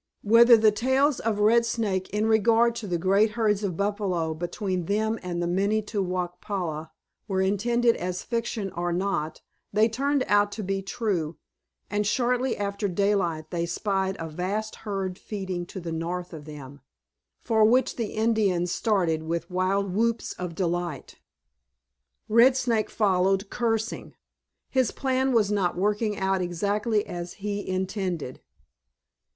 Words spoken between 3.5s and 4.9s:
of buffalo between